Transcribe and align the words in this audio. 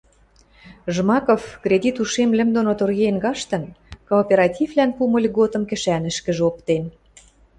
Жмаков 0.95 1.41
кредит 1.63 1.95
ушем 2.03 2.29
лӹм 2.37 2.49
доно 2.55 2.71
торгеен 2.79 3.17
каштын, 3.23 3.63
кооперативлӓн 4.09 4.91
пумы 4.97 5.19
льготым 5.25 5.63
кӹшӓнӹшкӹжӹ 5.69 6.41
оптен». 6.49 6.83